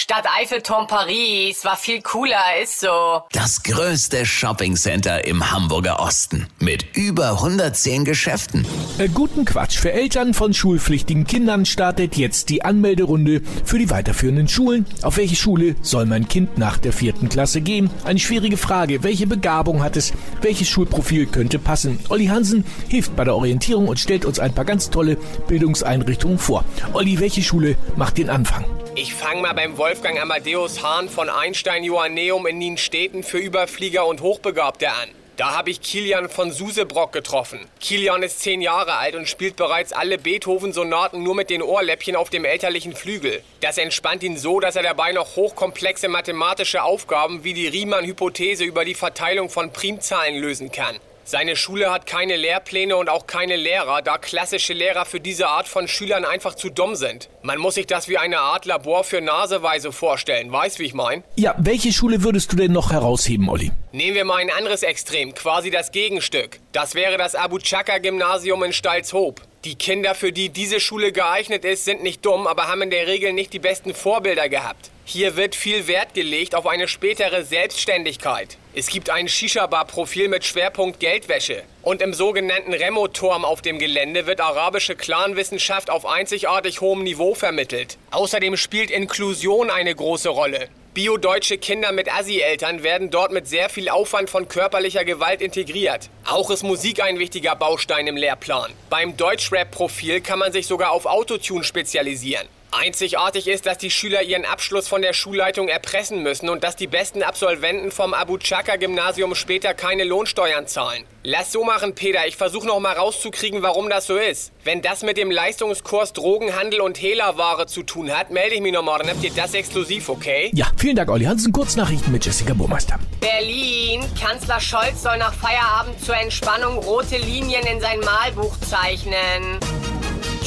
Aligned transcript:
Stadt 0.00 0.26
Eiffelturm 0.40 0.86
Paris 0.86 1.64
war 1.64 1.76
viel 1.76 2.00
cooler, 2.02 2.38
ist 2.62 2.78
so. 2.78 3.22
Das 3.32 3.64
größte 3.64 4.24
Shoppingcenter 4.24 5.26
im 5.26 5.50
Hamburger 5.50 5.98
Osten 5.98 6.46
mit 6.60 6.96
über 6.96 7.32
110 7.32 8.04
Geschäften. 8.04 8.64
Äh, 8.98 9.08
guten 9.08 9.44
Quatsch. 9.44 9.76
Für 9.76 9.90
Eltern 9.90 10.34
von 10.34 10.54
schulpflichtigen 10.54 11.26
Kindern 11.26 11.66
startet 11.66 12.16
jetzt 12.16 12.48
die 12.48 12.64
Anmelderunde 12.64 13.42
für 13.64 13.80
die 13.80 13.90
weiterführenden 13.90 14.46
Schulen. 14.46 14.86
Auf 15.02 15.16
welche 15.16 15.34
Schule 15.34 15.74
soll 15.82 16.06
mein 16.06 16.28
Kind 16.28 16.58
nach 16.58 16.78
der 16.78 16.92
vierten 16.92 17.28
Klasse 17.28 17.60
gehen? 17.60 17.90
Eine 18.04 18.20
schwierige 18.20 18.56
Frage. 18.56 19.02
Welche 19.02 19.26
Begabung 19.26 19.82
hat 19.82 19.96
es? 19.96 20.12
Welches 20.42 20.68
Schulprofil 20.68 21.26
könnte 21.26 21.58
passen? 21.58 21.98
Olli 22.08 22.26
Hansen 22.26 22.64
hilft 22.88 23.16
bei 23.16 23.24
der 23.24 23.34
Orientierung 23.34 23.88
und 23.88 23.98
stellt 23.98 24.24
uns 24.24 24.38
ein 24.38 24.54
paar 24.54 24.64
ganz 24.64 24.90
tolle 24.90 25.16
Bildungseinrichtungen 25.48 26.38
vor. 26.38 26.64
Olli, 26.92 27.18
welche 27.18 27.42
Schule 27.42 27.74
macht 27.96 28.18
den 28.18 28.30
Anfang? 28.30 28.64
Ich 29.00 29.14
fange 29.14 29.42
mal 29.42 29.52
beim 29.52 29.78
Wolfgang 29.78 30.20
Amadeus 30.20 30.82
Hahn 30.82 31.08
von 31.08 31.30
Einstein 31.30 31.84
Joanneum 31.84 32.48
in 32.48 32.58
Nienstädten 32.58 33.22
für 33.22 33.38
Überflieger 33.38 34.04
und 34.04 34.22
Hochbegabte 34.22 34.88
an. 34.88 35.08
Da 35.36 35.56
habe 35.56 35.70
ich 35.70 35.80
Kilian 35.80 36.28
von 36.28 36.50
Susebrock 36.50 37.12
getroffen. 37.12 37.60
Kilian 37.78 38.24
ist 38.24 38.40
zehn 38.40 38.60
Jahre 38.60 38.94
alt 38.94 39.14
und 39.14 39.28
spielt 39.28 39.54
bereits 39.54 39.92
alle 39.92 40.18
Beethoven-Sonaten 40.18 41.22
nur 41.22 41.36
mit 41.36 41.48
den 41.48 41.62
Ohrläppchen 41.62 42.16
auf 42.16 42.28
dem 42.28 42.44
elterlichen 42.44 42.92
Flügel. 42.92 43.44
Das 43.60 43.78
entspannt 43.78 44.24
ihn 44.24 44.36
so, 44.36 44.58
dass 44.58 44.74
er 44.74 44.82
dabei 44.82 45.12
noch 45.12 45.36
hochkomplexe 45.36 46.08
mathematische 46.08 46.82
Aufgaben 46.82 47.44
wie 47.44 47.54
die 47.54 47.68
Riemann-Hypothese 47.68 48.64
über 48.64 48.84
die 48.84 48.96
Verteilung 48.96 49.48
von 49.48 49.72
Primzahlen 49.72 50.34
lösen 50.40 50.72
kann. 50.72 50.96
Seine 51.30 51.56
Schule 51.56 51.92
hat 51.92 52.06
keine 52.06 52.36
Lehrpläne 52.36 52.96
und 52.96 53.10
auch 53.10 53.26
keine 53.26 53.56
Lehrer, 53.56 54.00
da 54.00 54.16
klassische 54.16 54.72
Lehrer 54.72 55.04
für 55.04 55.20
diese 55.20 55.48
Art 55.48 55.68
von 55.68 55.86
Schülern 55.86 56.24
einfach 56.24 56.54
zu 56.54 56.70
dumm 56.70 56.94
sind. 56.94 57.28
Man 57.42 57.58
muss 57.58 57.74
sich 57.74 57.86
das 57.86 58.08
wie 58.08 58.16
eine 58.16 58.38
Art 58.38 58.64
Labor 58.64 59.04
für 59.04 59.20
Naseweise 59.20 59.92
vorstellen. 59.92 60.50
Weißt, 60.50 60.78
wie 60.78 60.84
ich 60.84 60.94
mein? 60.94 61.22
Ja, 61.36 61.54
welche 61.58 61.92
Schule 61.92 62.22
würdest 62.22 62.50
du 62.50 62.56
denn 62.56 62.72
noch 62.72 62.92
herausheben, 62.92 63.50
Olli? 63.50 63.72
Nehmen 63.92 64.16
wir 64.16 64.24
mal 64.24 64.38
ein 64.38 64.50
anderes 64.50 64.82
Extrem, 64.82 65.34
quasi 65.34 65.70
das 65.70 65.92
Gegenstück. 65.92 66.60
Das 66.72 66.94
wäre 66.94 67.18
das 67.18 67.34
Abu 67.34 67.58
Chaka 67.58 67.98
Gymnasium 67.98 68.64
in 68.64 68.72
Stalzhoop. 68.72 69.42
Die 69.66 69.74
Kinder, 69.74 70.14
für 70.14 70.32
die 70.32 70.48
diese 70.48 70.80
Schule 70.80 71.12
geeignet 71.12 71.62
ist, 71.66 71.84
sind 71.84 72.02
nicht 72.02 72.24
dumm, 72.24 72.46
aber 72.46 72.68
haben 72.68 72.80
in 72.80 72.90
der 72.90 73.06
Regel 73.06 73.34
nicht 73.34 73.52
die 73.52 73.58
besten 73.58 73.92
Vorbilder 73.92 74.48
gehabt. 74.48 74.90
Hier 75.10 75.36
wird 75.36 75.54
viel 75.54 75.86
Wert 75.86 76.12
gelegt 76.12 76.54
auf 76.54 76.66
eine 76.66 76.86
spätere 76.86 77.42
Selbstständigkeit. 77.42 78.58
Es 78.74 78.88
gibt 78.88 79.08
ein 79.08 79.26
Shisha-Bar-Profil 79.26 80.28
mit 80.28 80.44
Schwerpunkt 80.44 81.00
Geldwäsche. 81.00 81.62
Und 81.80 82.02
im 82.02 82.12
sogenannten 82.12 82.74
Remo-Turm 82.74 83.46
auf 83.46 83.62
dem 83.62 83.78
Gelände 83.78 84.26
wird 84.26 84.42
arabische 84.42 84.96
Clanwissenschaft 84.96 85.88
auf 85.88 86.04
einzigartig 86.04 86.82
hohem 86.82 87.04
Niveau 87.04 87.34
vermittelt. 87.34 87.96
Außerdem 88.10 88.58
spielt 88.58 88.90
Inklusion 88.90 89.70
eine 89.70 89.94
große 89.94 90.28
Rolle. 90.28 90.68
Bio-deutsche 90.92 91.56
Kinder 91.56 91.90
mit 91.92 92.12
Assi-Eltern 92.12 92.82
werden 92.82 93.08
dort 93.08 93.32
mit 93.32 93.48
sehr 93.48 93.70
viel 93.70 93.88
Aufwand 93.88 94.28
von 94.28 94.46
körperlicher 94.46 95.06
Gewalt 95.06 95.40
integriert. 95.40 96.10
Auch 96.26 96.50
ist 96.50 96.64
Musik 96.64 97.02
ein 97.02 97.18
wichtiger 97.18 97.56
Baustein 97.56 98.08
im 98.08 98.18
Lehrplan. 98.18 98.74
Beim 98.90 99.16
Deutschrap-Profil 99.16 100.20
kann 100.20 100.38
man 100.38 100.52
sich 100.52 100.66
sogar 100.66 100.90
auf 100.90 101.06
Autotune 101.06 101.64
spezialisieren. 101.64 102.46
Einzigartig 102.70 103.48
ist, 103.48 103.64
dass 103.64 103.78
die 103.78 103.90
Schüler 103.90 104.22
ihren 104.22 104.44
Abschluss 104.44 104.88
von 104.88 105.00
der 105.00 105.14
Schulleitung 105.14 105.68
erpressen 105.68 106.22
müssen 106.22 106.50
und 106.50 106.64
dass 106.64 106.76
die 106.76 106.86
besten 106.86 107.22
Absolventen 107.22 107.90
vom 107.90 108.12
Abu 108.12 108.36
Chaka 108.36 108.76
Gymnasium 108.76 109.34
später 109.34 109.72
keine 109.72 110.04
Lohnsteuern 110.04 110.66
zahlen. 110.66 111.04
Lass 111.22 111.50
so 111.50 111.64
machen, 111.64 111.94
Peter. 111.94 112.26
Ich 112.26 112.36
versuche 112.36 112.66
noch 112.66 112.78
mal 112.78 112.92
rauszukriegen, 112.92 113.62
warum 113.62 113.88
das 113.88 114.06
so 114.06 114.16
ist. 114.16 114.52
Wenn 114.64 114.82
das 114.82 115.02
mit 115.02 115.16
dem 115.16 115.30
Leistungskurs 115.30 116.12
Drogenhandel 116.12 116.82
und 116.82 117.00
Hehlerware 117.00 117.66
zu 117.66 117.82
tun 117.82 118.14
hat, 118.14 118.30
melde 118.30 118.56
ich 118.56 118.60
mich 118.60 118.72
nochmal. 118.72 118.98
Dann 118.98 119.08
habt 119.08 119.24
ihr 119.24 119.32
das 119.32 119.54
exklusiv, 119.54 120.10
okay? 120.10 120.50
Ja, 120.54 120.66
vielen 120.76 120.96
Dank, 120.96 121.10
Olli 121.10 121.24
Hansen. 121.24 121.52
Kurznachrichten 121.52 122.12
mit 122.12 122.24
Jessica 122.24 122.52
Burmeister. 122.52 122.98
Berlin. 123.20 124.04
Kanzler 124.20 124.60
Scholz 124.60 125.02
soll 125.02 125.16
nach 125.16 125.32
Feierabend 125.32 126.04
zur 126.04 126.16
Entspannung 126.16 126.78
rote 126.78 127.16
Linien 127.16 127.64
in 127.66 127.80
sein 127.80 128.00
Malbuch 128.00 128.54
zeichnen. 128.60 129.58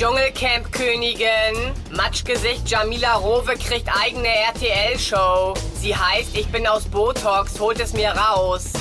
Dschungelcamp-Königin. 0.01 1.73
Matschgesicht 1.95 2.67
Jamila 2.67 3.17
Rowe 3.17 3.55
kriegt 3.55 3.87
eigene 3.87 4.29
RTL-Show. 4.29 5.53
Sie 5.75 5.95
heißt 5.95 6.35
Ich 6.35 6.47
bin 6.47 6.65
aus 6.65 6.85
Botox, 6.85 7.59
holt 7.59 7.79
es 7.79 7.93
mir 7.93 8.09
raus. 8.09 8.73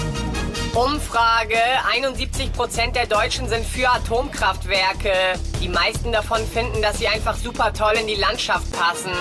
Umfrage. 0.72 1.58
71% 1.94 2.92
der 2.92 3.06
Deutschen 3.06 3.50
sind 3.50 3.66
für 3.66 3.90
Atomkraftwerke. 3.90 5.12
Die 5.60 5.68
meisten 5.68 6.10
davon 6.10 6.38
finden, 6.46 6.80
dass 6.80 6.98
sie 6.98 7.08
einfach 7.08 7.36
super 7.36 7.74
toll 7.74 7.96
in 8.00 8.06
die 8.06 8.14
Landschaft 8.14 8.72
passen. 8.72 9.12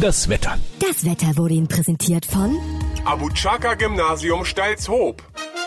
Das 0.00 0.28
Wetter. 0.28 0.56
Das 0.78 1.04
Wetter 1.04 1.36
wurde 1.36 1.54
Ihnen 1.54 1.66
präsentiert 1.66 2.26
von 2.26 2.60
Abu 3.04 3.28
Chaka 3.30 3.74
Gymnasium 3.74 4.44
Stalzhoop. 4.44 5.20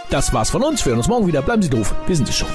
Das 0.10 0.32
war's 0.32 0.50
von 0.50 0.64
uns. 0.64 0.86
Wir 0.86 0.92
hören 0.92 1.00
uns 1.00 1.10
morgen 1.10 1.28
wieder. 1.28 1.42
Bleiben 1.42 1.62
Sie 1.62 1.70
doof. 1.70 1.94
Wir 2.08 2.16
sind 2.16 2.30
es 2.30 2.38
schon. 2.38 2.48